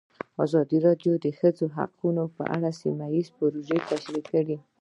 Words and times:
ازادي 0.45 0.77
راډیو 0.85 1.13
د 1.19 1.25
د 1.25 1.27
ښځو 1.39 1.65
حقونه 1.77 2.23
په 2.35 2.43
اړه 2.55 2.69
سیمه 2.81 3.07
ییزې 3.13 3.31
پروژې 3.37 3.77
تشریح 3.89 4.25
کړې. 4.31 4.57